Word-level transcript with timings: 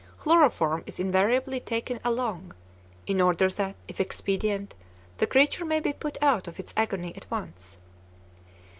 Chloroform 0.17 0.81
is 0.87 0.99
invariably 0.99 1.59
taken 1.59 1.99
along, 2.03 2.55
in 3.05 3.21
order 3.21 3.47
that, 3.49 3.75
if 3.87 4.01
expedient, 4.01 4.73
the 5.19 5.27
creature 5.27 5.63
may 5.63 5.79
be 5.79 5.93
put 5.93 6.17
out 6.23 6.47
of 6.47 6.59
its 6.59 6.73
agony 6.75 7.15
at 7.15 7.29
once. 7.29 7.77